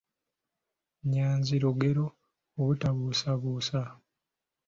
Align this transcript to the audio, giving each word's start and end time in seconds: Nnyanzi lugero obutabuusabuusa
Nnyanzi 1.03 1.55
lugero 1.63 2.05
obutabuusabuusa 2.59 3.81